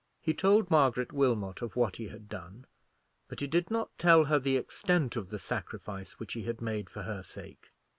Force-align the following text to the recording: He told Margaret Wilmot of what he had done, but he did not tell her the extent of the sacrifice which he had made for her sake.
He 0.19 0.33
told 0.33 0.71
Margaret 0.71 1.13
Wilmot 1.13 1.61
of 1.61 1.75
what 1.75 1.97
he 1.97 2.07
had 2.07 2.27
done, 2.27 2.65
but 3.27 3.39
he 3.39 3.45
did 3.45 3.69
not 3.69 3.95
tell 3.99 4.23
her 4.23 4.39
the 4.39 4.57
extent 4.57 5.15
of 5.15 5.29
the 5.29 5.37
sacrifice 5.37 6.13
which 6.17 6.33
he 6.33 6.41
had 6.41 6.59
made 6.59 6.89
for 6.89 7.03
her 7.03 7.21
sake. 7.21 7.71